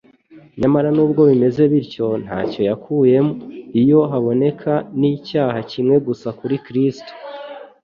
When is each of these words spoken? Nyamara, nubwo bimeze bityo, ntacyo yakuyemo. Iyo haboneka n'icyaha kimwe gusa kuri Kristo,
Nyamara, 0.59 0.89
nubwo 0.95 1.21
bimeze 1.29 1.61
bityo, 1.71 2.05
ntacyo 2.23 2.61
yakuyemo. 2.69 3.33
Iyo 3.81 3.99
haboneka 4.11 4.71
n'icyaha 4.99 5.59
kimwe 5.71 5.95
gusa 6.07 6.27
kuri 6.39 6.55
Kristo, 6.65 7.11